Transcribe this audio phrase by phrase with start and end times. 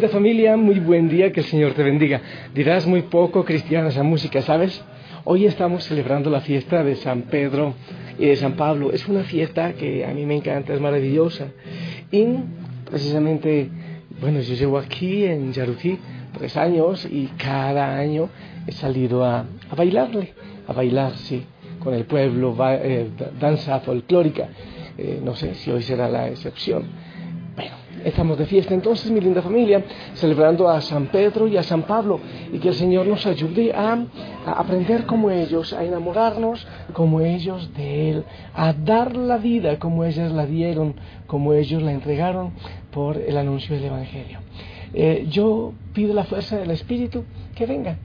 [0.00, 2.22] linda familia, muy buen día, que el Señor te bendiga.
[2.54, 4.82] Dirás muy poco cristiana esa música, ¿sabes?
[5.24, 7.74] Hoy estamos celebrando la fiesta de San Pedro
[8.18, 8.92] y de San Pablo.
[8.92, 11.48] Es una fiesta que a mí me encanta, es maravillosa.
[12.10, 12.24] Y
[12.86, 13.68] precisamente,
[14.22, 15.98] bueno, yo llevo aquí en Yarutí
[16.32, 18.30] tres años y cada año
[18.66, 19.44] he salido a,
[19.76, 20.32] bailarle,
[20.66, 21.44] a bailar, sí,
[21.78, 24.48] con el pueblo, eh, danza folclórica.
[24.96, 26.84] Eh, no sé si hoy será la excepción
[28.04, 29.84] Estamos de fiesta entonces, mi linda familia,
[30.14, 32.18] celebrando a San Pedro y a San Pablo
[32.52, 34.06] y que el Señor nos ayude a,
[34.46, 40.32] aprender como ellos, a enamorarnos como ellos de Él, a dar la vida como ellas
[40.32, 40.94] la dieron,
[41.26, 42.52] como ellos la entregaron
[42.90, 44.38] por el anuncio del Evangelio.
[44.94, 47.98] Eh, yo pido la fuerza del Espíritu que venga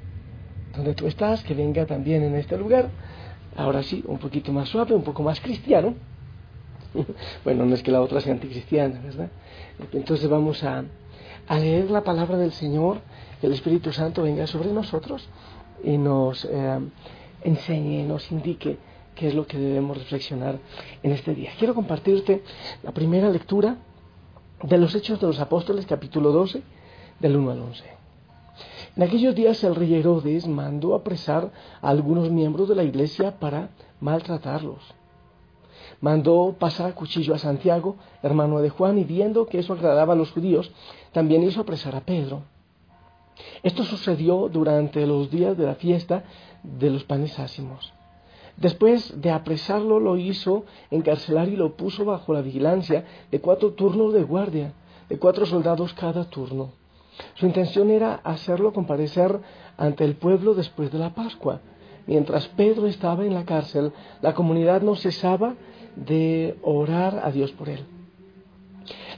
[0.75, 2.89] donde tú estás, que venga también en este lugar.
[3.55, 5.95] Ahora sí, un poquito más suave, un poco más cristiano
[7.43, 9.29] bueno, no es que la otra sea anticristiana, ¿verdad?
[9.93, 10.83] Entonces vamos a,
[11.49, 12.99] leer la palabra del Señor,
[13.39, 15.27] que el Espíritu Santo venga sobre nosotros
[15.83, 16.79] y nos eh,
[17.43, 18.77] enseñe, nos indique
[19.13, 20.59] qué es lo que debemos reflexionar
[21.03, 21.51] en este día.
[21.57, 22.43] Quiero compartirte
[22.83, 23.77] la primera lectura
[24.63, 26.63] de los Hechos de los Apóstoles, capítulo 12,
[27.19, 27.83] del 1 al 11.
[28.95, 31.51] En aquellos días el rey Herodes mandó apresar
[31.81, 34.95] a algunos miembros de la iglesia para maltratarlos
[36.05, 40.31] mandó pasar cuchillo a Santiago, hermano de Juan, y viendo que eso agradaba a los
[40.31, 40.71] judíos,
[41.13, 42.43] también hizo apresar a Pedro.
[43.63, 46.23] Esto sucedió durante los días de la fiesta
[46.61, 47.91] de los panes ácimos.
[48.55, 54.13] Después de apresarlo, lo hizo encarcelar y lo puso bajo la vigilancia de cuatro turnos
[54.13, 54.73] de guardia,
[55.09, 56.69] de cuatro soldados cada turno.
[57.33, 59.39] Su intención era hacerlo comparecer
[59.75, 61.61] ante el pueblo después de la Pascua.
[62.05, 63.91] Mientras Pedro estaba en la cárcel,
[64.21, 65.55] la comunidad no cesaba
[65.95, 67.79] de orar a Dios por él.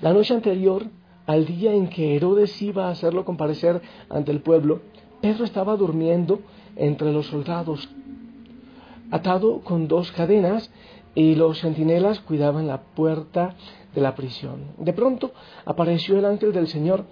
[0.01, 0.85] La noche anterior,
[1.25, 4.81] al día en que Herodes iba a hacerlo comparecer ante el pueblo,
[5.21, 6.39] Pedro estaba durmiendo
[6.75, 7.89] entre los soldados,
[9.11, 10.71] atado con dos cadenas,
[11.15, 13.55] y los centinelas cuidaban la puerta
[13.95, 14.65] de la prisión.
[14.77, 15.31] De pronto
[15.65, 17.05] apareció el ángel del Señor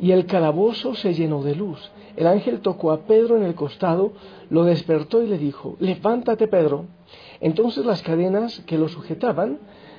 [0.00, 1.90] y el calabozo se llenó de luz.
[2.16, 4.12] El ángel tocó a Pedro en el costado,
[4.50, 6.86] lo despertó y le dijo, levántate Pedro.
[7.40, 9.58] Entonces las cadenas que lo sujetaban,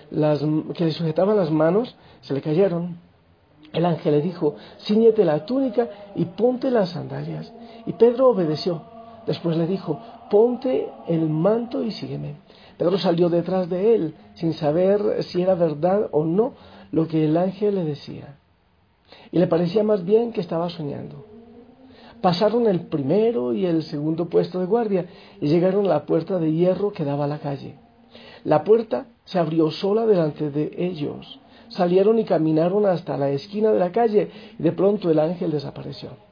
[0.10, 0.44] las,
[0.74, 2.98] que le sujetaban las manos, se le cayeron.
[3.74, 7.54] El ángel le dijo, ciñete la túnica y ponte las sandalias.
[7.86, 8.82] Y Pedro obedeció.
[9.26, 12.36] Después le dijo, ponte el manto y sígueme.
[12.78, 16.54] Pedro salió detrás de él, sin saber si era verdad o no
[16.92, 18.38] lo que el ángel le decía.
[19.32, 21.26] Y le parecía más bien que estaba soñando.
[22.22, 25.06] Pasaron el primero y el segundo puesto de guardia
[25.40, 27.76] y llegaron a la puerta de hierro que daba a la calle.
[28.44, 31.40] La puerta se abrió sola delante de ellos.
[31.70, 36.27] Salieron y caminaron hasta la esquina de la calle y de pronto el ángel desapareció.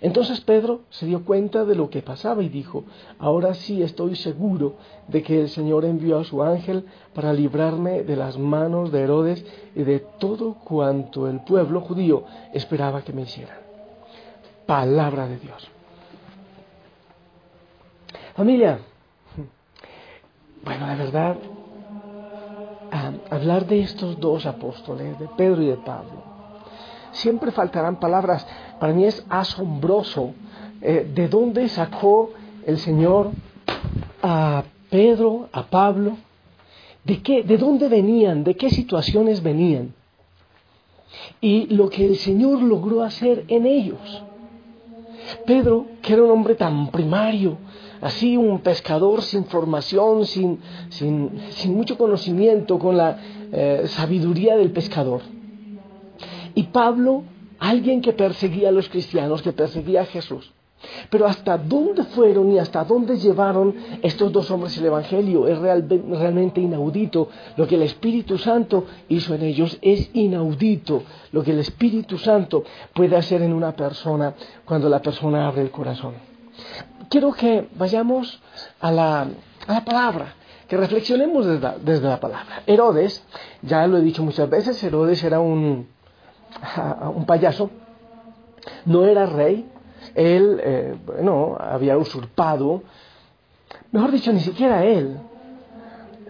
[0.00, 2.84] Entonces Pedro se dio cuenta de lo que pasaba y dijo,
[3.18, 4.74] ahora sí estoy seguro
[5.08, 9.44] de que el Señor envió a su ángel para librarme de las manos de Herodes
[9.74, 13.66] y de todo cuanto el pueblo judío esperaba que me hicieran
[14.66, 15.68] palabra de Dios.
[18.34, 18.80] Familia,
[20.62, 21.36] bueno, la verdad,
[23.30, 26.35] hablar de estos dos apóstoles, de Pedro y de Pablo,
[27.16, 28.46] siempre faltarán palabras.
[28.78, 30.32] Para mí es asombroso
[30.80, 32.30] eh, de dónde sacó
[32.66, 33.30] el Señor
[34.22, 36.16] a Pedro, a Pablo,
[37.04, 39.94] de, qué, de dónde venían, de qué situaciones venían,
[41.40, 44.22] y lo que el Señor logró hacer en ellos.
[45.44, 47.58] Pedro, que era un hombre tan primario,
[48.00, 50.60] así un pescador sin formación, sin,
[51.66, 53.18] mucho conocimiento, con la
[53.52, 55.22] eh, sabiduría del pescador.
[56.56, 57.22] Y Pablo,
[57.60, 60.50] alguien que perseguía a los cristianos, que perseguía a Jesús.
[61.10, 66.60] Pero hasta dónde fueron y hasta dónde llevaron estos dos hombres el Evangelio es realmente
[66.60, 67.28] inaudito.
[67.58, 71.02] Lo que el Espíritu Santo hizo en ellos es inaudito.
[71.32, 72.64] Lo que el Espíritu Santo
[72.94, 76.14] puede hacer en una persona cuando la persona abre el corazón.
[77.10, 78.40] Quiero que vayamos
[78.80, 79.28] a la,
[79.84, 80.34] palabra,
[80.66, 82.62] que reflexionemos desde desde la, palabra.
[82.66, 83.22] Herodes,
[83.60, 85.86] ya lo he dicho muchas veces, Herodes era un,
[87.14, 87.70] un payaso,
[88.84, 89.68] no era rey,
[90.14, 92.82] él, eh, bueno, había usurpado,
[93.92, 95.18] mejor dicho, ni siquiera él,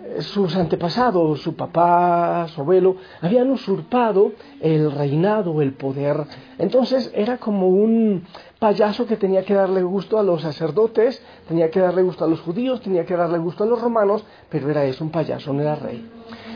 [0.05, 6.25] eh, sus antepasados, su papá, su abuelo, habían usurpado el reinado, el poder.
[6.59, 8.25] Entonces era como un
[8.59, 12.41] payaso que tenía que darle gusto a los sacerdotes, tenía que darle gusto a los
[12.41, 15.77] judíos, tenía que darle gusto a los romanos, pero era eso, un payaso, no era
[15.77, 16.09] rey.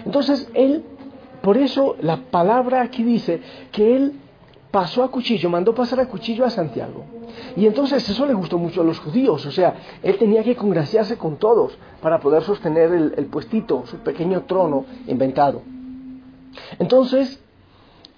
[0.04, 0.84] Entonces él,
[1.42, 3.40] por eso la palabra aquí dice
[3.72, 4.12] que él
[4.70, 7.04] pasó a cuchillo, mandó pasar a cuchillo a Santiago.
[7.56, 11.16] Y entonces eso le gustó mucho a los judíos, o sea, él tenía que congraciarse
[11.16, 15.62] con todos para poder sostener el, puestito, su pequeño trono inventado.
[16.78, 17.42] Entonces,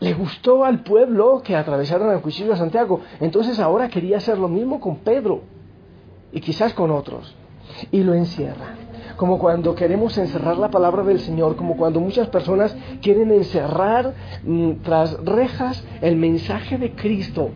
[0.00, 4.48] le gustó al pueblo que atravesaron el cuchillo a Santiago, entonces ahora quería hacer lo
[4.48, 5.42] mismo con Pedro
[6.32, 7.34] y quizás con otros,
[7.90, 8.75] y lo encierra
[9.17, 14.14] como cuando queremos encerrar la palabra del Señor, como cuando muchas personas quieren encerrar
[14.44, 17.50] mm, tras rejas el mensaje de Cristo,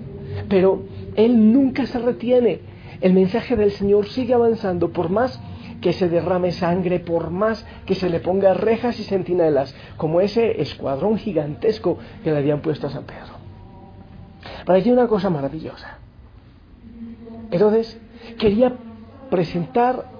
[0.48, 0.82] pero
[1.16, 2.60] Él nunca se retiene.
[3.00, 5.40] El mensaje del Señor sigue avanzando por más
[5.80, 10.62] que se derrame sangre, por más que se le ponga rejas y centinelas, como ese
[10.62, 13.36] escuadrón gigantesco que le habían puesto a San Pedro.
[14.64, 15.98] Para allí una cosa maravillosa.
[17.50, 18.00] Herodes
[18.38, 18.72] quería
[19.30, 20.15] presentar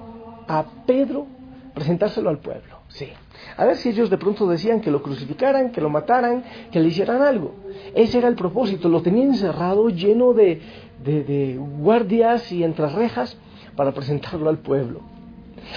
[0.48, 1.26] a Pedro,
[1.74, 3.08] presentárselo al pueblo, sí.
[3.56, 6.88] A ver si ellos de pronto decían que lo crucificaran, que lo mataran, que le
[6.88, 7.54] hicieran algo.
[7.94, 10.60] Ese era el propósito, lo tenía encerrado lleno de,
[11.02, 13.38] de, guardias y entre rejas
[13.76, 15.00] para presentarlo al pueblo.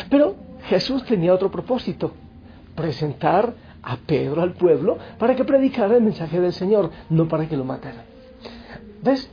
[0.10, 0.36] Pero
[0.68, 2.12] Jesús tenía otro propósito,
[2.76, 7.58] presentar a Pedro al pueblo para que predicara el mensaje del Señor, no para que
[7.58, 8.04] lo mataran.
[9.02, 9.32] ¿Ves?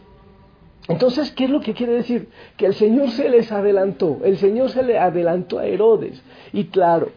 [0.88, 2.28] Entonces, ¿qué es lo que quiere decir?
[2.56, 6.22] Que el Señor se les adelantó, el Señor se le adelantó a Herodes.
[6.52, 7.10] Y claro,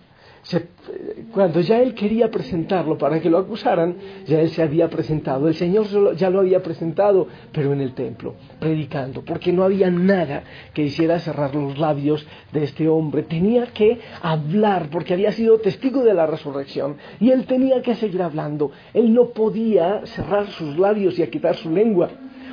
[1.34, 3.96] cuando ya él quería presentarlo para que lo acusaran,
[4.26, 8.36] ya él se había presentado, el Señor ya lo había presentado, pero en el templo,
[8.60, 10.44] predicando, porque no había nada
[10.74, 13.24] que hiciera cerrar los labios de este hombre.
[13.24, 18.24] Tenía que hablar, porque había sido testigo de la resurrección, y él tenía que seguir
[18.24, 18.72] hablando.
[18.94, 22.10] Él no podía cerrar sus labios y quitar su lengua.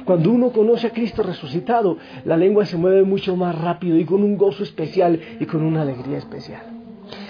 [0.07, 4.23] Cuando uno conoce a Cristo resucitado, la lengua se mueve mucho más rápido y con
[4.23, 6.63] un gozo especial y con una alegría especial.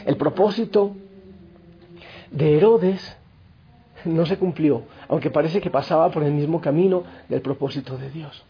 [0.05, 0.95] El propósito
[2.31, 3.17] de Herodes
[4.05, 8.45] no se cumplió, aunque parece que pasaba por el mismo camino del propósito de Dios.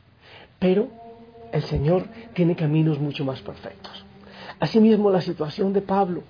[0.58, 0.88] Pero
[1.52, 2.02] el Señor
[2.34, 4.05] tiene caminos mucho más perfectos.
[4.58, 6.23] Asimismo, la situación de Pablo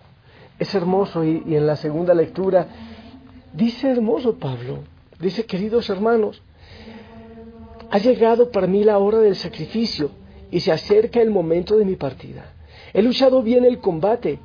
[0.59, 2.69] es hermoso y, y en la segunda lectura
[3.55, 4.81] dice hermoso Pablo,
[5.19, 6.43] dice queridos hermanos,
[7.97, 10.11] ha llegado para mí la hora del sacrificio
[10.51, 12.53] y se acerca el momento de mi partida.
[12.93, 14.39] He luchado bien el combate,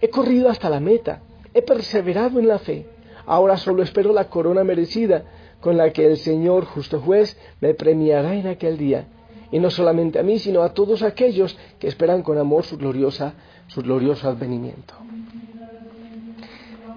[0.00, 1.22] he corrido hasta la meta,
[1.54, 2.84] he perseverado en la fe.
[3.24, 5.22] Ahora solo espero la corona merecida
[5.60, 9.06] con la que el Señor, justo juez, me premiará en aquel día.
[9.52, 13.34] Y no solamente a mí, sino a todos aquellos que esperan con amor su, gloriosa,
[13.68, 14.94] su glorioso advenimiento.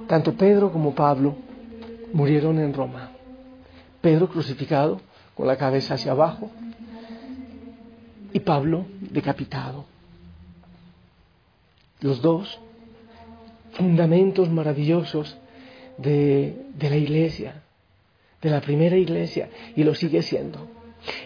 [0.08, 1.36] Tanto Pedro como Pablo
[2.14, 3.12] murieron en Roma.
[4.02, 5.02] Pedro crucificado
[5.40, 6.52] con la cabeza hacia abajo,
[8.34, 9.86] y Pablo decapitado.
[12.02, 12.60] Los dos
[13.72, 15.38] fundamentos maravillosos
[15.98, 17.64] de, de la iglesia,
[18.42, 20.68] de la primera iglesia, y lo sigue siendo.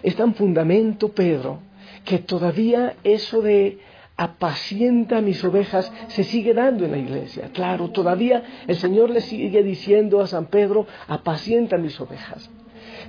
[0.04, 1.62] Es tan fundamento, Pedro,
[2.06, 3.80] que todavía eso de
[4.16, 7.50] apacienta mis ovejas se sigue dando en la iglesia.
[7.52, 12.48] Claro, todavía el Señor le sigue diciendo a San Pedro, apacienta mis ovejas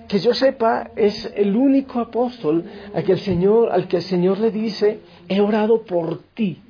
[0.09, 4.39] que yo sepa, es el único apóstol al que el Señor, al que el Señor
[4.39, 6.61] le dice, he orado por ti.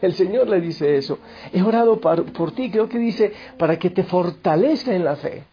[0.00, 1.18] El Señor le dice eso,
[1.52, 5.44] he orado por, por ti, creo que dice, para que te fortalezca en la fe.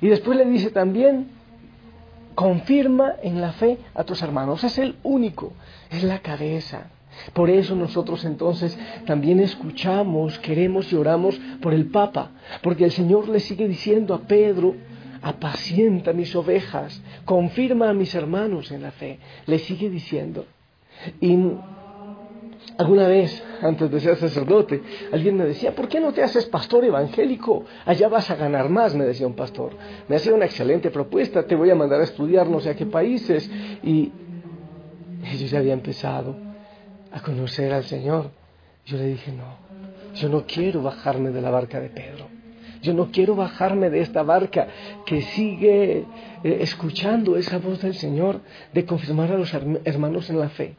[0.00, 1.28] Y después le dice también,
[2.34, 4.64] confirma en la fe a tus hermanos.
[4.64, 5.52] Es el único,
[5.90, 6.90] es la cabeza.
[7.32, 12.30] Por eso nosotros entonces también escuchamos, queremos y oramos por el Papa,
[12.62, 14.74] porque el Señor le sigue diciendo a Pedro,
[15.22, 19.18] apacienta mis ovejas, confirma a mis hermanos en la fe.
[19.46, 20.46] Le sigue diciendo.
[21.20, 21.36] Y
[22.78, 26.84] alguna vez, antes de ser sacerdote, alguien me decía, ¿por qué no te haces pastor
[26.84, 27.64] evangélico?
[27.84, 29.72] Allá vas a ganar más, me decía un pastor.
[30.08, 32.86] Me hacía una excelente propuesta, te voy a mandar a estudiar no sé a qué
[32.86, 33.50] países.
[33.82, 34.12] Y
[35.24, 36.36] ellos ya había empezado
[37.12, 38.30] a conocer al Señor.
[38.86, 39.58] Yo le dije, no,
[40.14, 42.29] yo no quiero bajarme de la barca de Pedro.
[42.82, 44.68] Yo no quiero bajarme de esta barca
[45.04, 46.04] que sigue
[46.42, 48.40] eh, escuchando esa voz del Señor
[48.72, 50.76] de confirmar a los hermanos en la fe.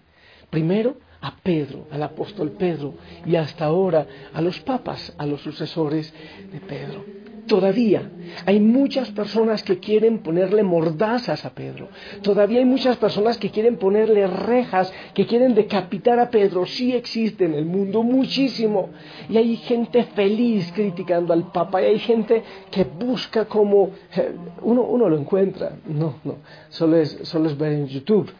[0.49, 6.13] Primero, a Pedro, al apóstol Pedro, y hasta ahora a los papas, a los sucesores
[6.51, 7.05] de Pedro.
[7.47, 8.09] Todavía
[8.45, 11.89] hay muchas personas que quieren ponerle mordazas a Pedro.
[12.21, 16.65] Todavía hay muchas personas que quieren ponerle rejas, que quieren decapitar a Pedro.
[16.65, 18.89] Sí existe en el mundo muchísimo.
[19.29, 21.81] Y hay gente feliz criticando al Papa.
[21.81, 23.91] Y hay gente que busca como...
[24.15, 24.31] Eh,
[24.61, 25.73] uno, uno lo encuentra.
[25.87, 26.37] No, no.
[26.69, 28.31] Solo es, solo es ver en YouTube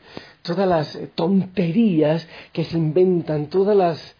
[0.42, 4.16] todas las tonterías que se inventan, todas las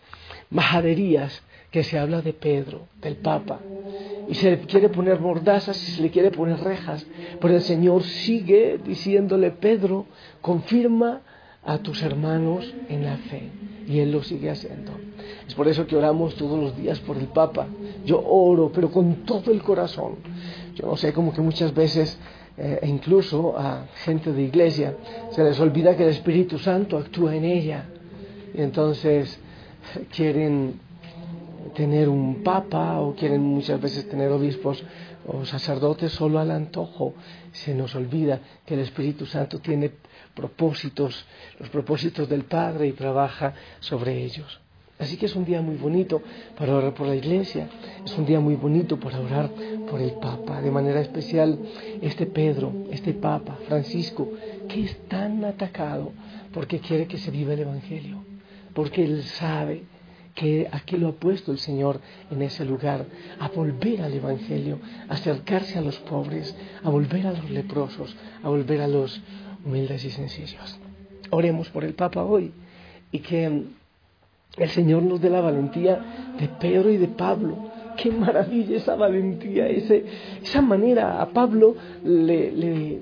[0.50, 3.60] majaderías que se habla de Pedro, del Papa.
[4.32, 7.06] Y se le quiere poner mordazas y se le quiere poner rejas.
[7.42, 10.06] Pero el Señor sigue diciéndole, Pedro,
[10.40, 11.20] confirma
[11.66, 13.50] a tus hermanos en la fe.
[13.90, 14.94] Y Él lo sigue haciendo.
[15.46, 17.68] Es por eso que oramos todos los días por el Papa.
[18.06, 20.16] Yo oro, pero con todo el corazón.
[20.76, 22.18] Yo no sé, como que muchas veces,
[22.58, 24.96] eh, incluso a gente de iglesia,
[25.32, 27.84] se les olvida que el Espíritu Santo actúa en ella.
[28.54, 29.38] Y entonces
[30.10, 30.80] quieren
[31.74, 34.84] tener un papa o quieren muchas veces tener obispos
[35.26, 37.14] o sacerdotes solo al antojo.
[37.52, 39.92] Se nos olvida que el Espíritu Santo tiene
[40.34, 41.26] propósitos,
[41.60, 44.60] los propósitos del Padre y trabaja sobre ellos.
[45.02, 46.22] Así que es un día muy bonito
[46.56, 47.68] para orar por la iglesia,
[48.06, 49.50] es un día muy bonito para orar
[49.90, 51.58] por el Papa, de manera especial
[52.04, 54.30] este Pedro, este Papa, Francisco,
[54.70, 56.12] que es tan atacado
[56.54, 58.24] porque quiere que se viva el Evangelio,
[58.76, 59.86] porque él sabe
[60.36, 63.06] que aquí lo ha puesto el Señor en ese lugar,
[63.40, 68.50] a volver al Evangelio, a acercarse a los pobres, a volver a los leprosos, a
[68.50, 69.22] volver a los
[69.66, 70.80] humildes y sencillos.
[71.30, 72.52] Oremos por el Papa hoy
[73.12, 73.64] y que
[74.58, 77.70] el Señor nos dé la valentía de Pedro y de Pablo.
[77.98, 80.06] Qué maravilla esa valentía, ese,
[80.42, 81.22] esa manera.
[81.22, 83.00] A Pablo le, le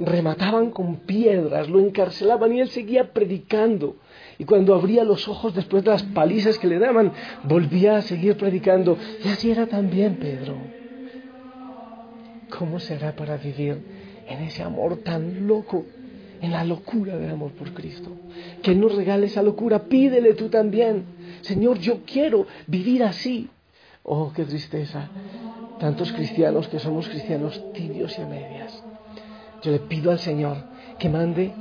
[0.00, 3.96] remataban con piedras, lo encarcelaban y él seguía predicando.
[4.38, 7.12] Y cuando abría los ojos después de las palizas que le daban,
[7.44, 8.98] volvía a seguir predicando.
[9.24, 10.56] Y así era también Pedro.
[12.50, 13.78] ¿Cómo será para vivir
[14.28, 15.86] en ese amor tan loco,
[16.40, 18.10] en la locura del amor por Cristo?
[18.62, 19.84] Que Él nos regale esa locura.
[19.84, 21.04] Pídele tú también.
[21.40, 23.48] Señor, yo quiero vivir así.
[24.02, 25.08] Oh, qué tristeza.
[25.80, 28.82] Tantos cristianos que somos cristianos tibios y a medias.
[29.62, 30.58] Yo le pido al Señor
[30.98, 31.52] que mande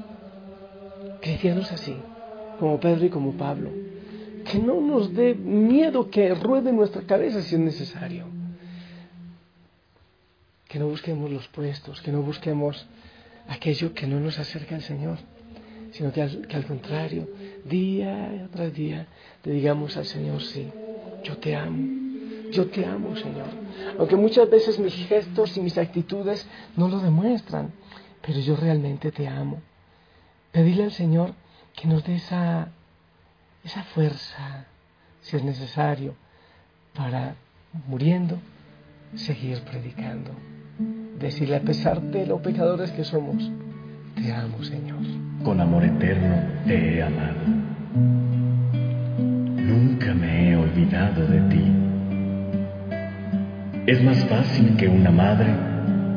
[1.22, 1.96] cristianos así
[2.60, 3.70] como Pedro y como Pablo.
[4.46, 8.26] Que no nos dé miedo que ruede nuestra cabeza si es necesario.
[10.68, 12.88] Que no busquemos los puestos, que no busquemos
[13.48, 15.18] aquello que no nos acerca al Señor,
[15.92, 17.30] sino que al, contrario,
[17.64, 19.08] día tras día,
[19.44, 20.68] le digamos al Señor, sí,
[21.24, 23.48] yo te amo, yo te amo, Señor.
[23.98, 27.72] Aunque muchas veces mis gestos y mis actitudes no lo demuestran,
[28.22, 29.62] pero yo realmente te amo.
[30.52, 31.34] Pedirle al Señor
[31.76, 32.70] que nos dé esa,
[33.64, 34.66] esa fuerza,
[35.22, 36.16] si es necesario,
[36.94, 37.36] para,
[37.88, 38.40] muriendo,
[39.16, 40.32] seguir predicando.
[41.20, 43.52] Decirle a pesar de los pecadores que somos,
[44.16, 45.00] te amo Señor.
[45.44, 47.46] Con amor eterno te he amado.
[49.56, 51.72] Nunca me he olvidado de ti.
[53.88, 55.54] Es más fácil que una madre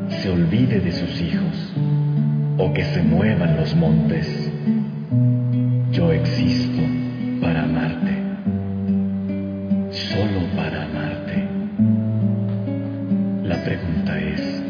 [0.09, 1.73] se olvide de sus hijos
[2.57, 4.48] o que se muevan los montes
[5.99, 6.81] yo existo
[7.41, 8.13] para amarte,
[9.91, 11.45] solo para amarte.
[13.43, 14.63] La pregunta es,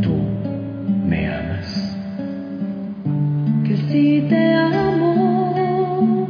[0.00, 0.14] ¿tú
[1.08, 1.96] me amas?
[3.66, 6.28] Que si te amo,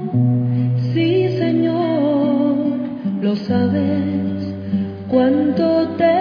[0.94, 2.56] sí Señor,
[3.20, 4.54] lo sabes
[5.08, 6.19] cuánto te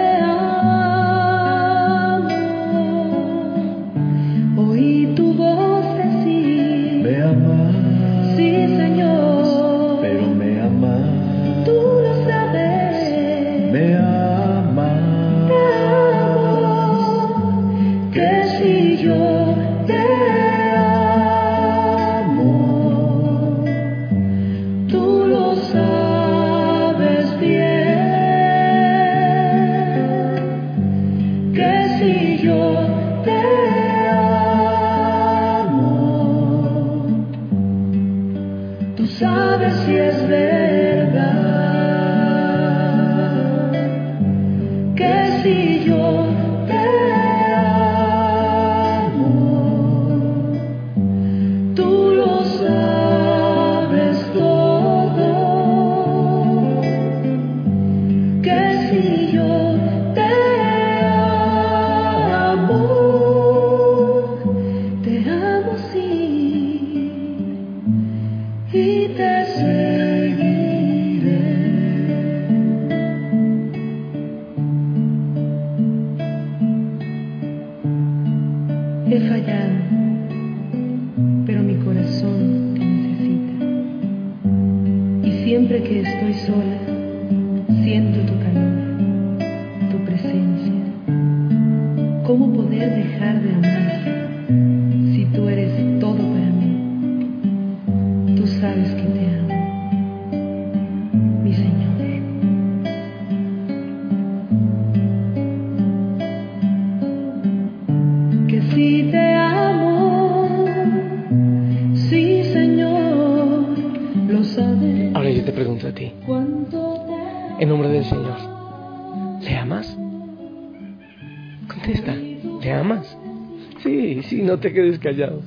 [124.60, 125.42] te quedes callado.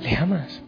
[0.00, 0.62] ¿Le amas?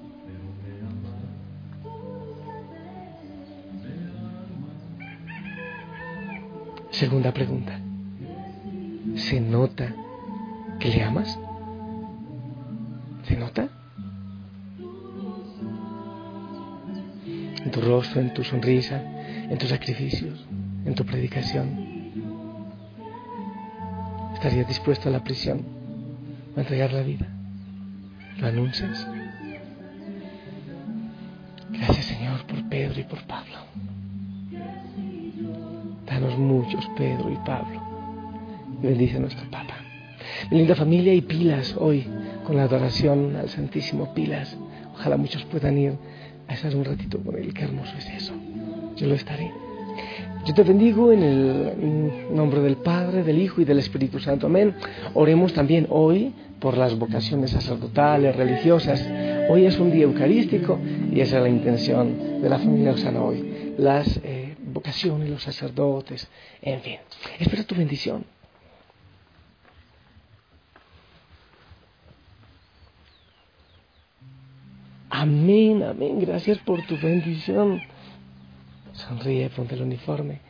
[6.90, 7.78] Segunda pregunta.
[9.14, 9.94] ¿Se nota
[10.78, 11.38] que le amas?
[13.26, 13.68] ¿Se nota?
[17.64, 19.00] En tu rostro, en tu sonrisa,
[19.48, 20.44] en tus sacrificios,
[20.84, 21.92] en tu predicación.
[24.34, 25.62] ¿Estarías dispuesto a la prisión,
[26.56, 27.41] a entregar la vida?
[28.42, 29.06] ¿Lo anuncias?
[31.70, 33.54] Gracias Señor por Pedro y por Pablo.
[36.06, 37.80] Danos muchos Pedro y Pablo.
[38.82, 39.76] Bendice a nuestro Papa.
[40.50, 42.04] Mi linda familia y pilas hoy
[42.44, 44.56] con la adoración al Santísimo Pilas.
[44.92, 45.92] Ojalá muchos puedan ir
[46.48, 47.54] a estar un ratito con él.
[47.54, 48.32] Qué hermoso es eso.
[48.96, 49.52] Yo lo estaré.
[50.44, 54.48] Yo te bendigo en el nombre del Padre, del Hijo y del Espíritu Santo.
[54.48, 54.74] Amén.
[55.14, 59.00] Oremos también hoy por las vocaciones sacerdotales, religiosas.
[59.48, 60.80] Hoy es un día eucarístico
[61.12, 63.74] y esa es la intención de la familia Osana hoy.
[63.78, 66.28] Las eh, vocaciones, los sacerdotes,
[66.60, 66.98] en fin.
[67.38, 68.24] Espero tu bendición.
[75.08, 76.18] Amén, amén.
[76.20, 77.80] Gracias por tu bendición.
[79.12, 80.40] Sonríe, ponte el uniforme.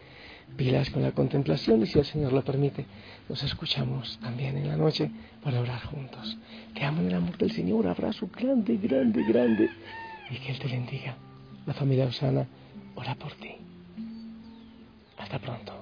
[0.57, 2.87] Pilas con la contemplación y si el Señor lo permite,
[3.29, 5.11] nos escuchamos también en la noche
[5.43, 6.37] para orar juntos.
[6.73, 7.89] Te amo en el amor del Señor.
[7.89, 9.69] Abrazo grande, grande, grande.
[10.31, 11.17] Y que Él te bendiga.
[11.67, 12.47] La familia Osana
[12.95, 13.57] ora por ti.
[15.19, 15.82] Hasta pronto.